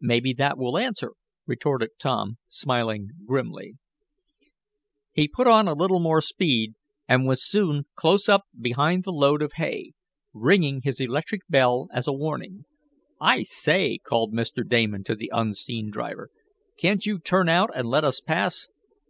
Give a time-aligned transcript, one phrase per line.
[0.00, 1.12] "Maybe that will answer,"
[1.46, 3.74] retorted Tom, smiling grimly.
[5.12, 6.72] He put on a little more speed,
[7.06, 9.92] and was soon close up behind the load of hay,
[10.32, 12.64] ringing his electric bell as a warning.
[13.20, 14.66] "I say!" called Mr.
[14.66, 16.30] Damon to the unseen driver,
[16.78, 18.66] "can't you turn out and let us pass?"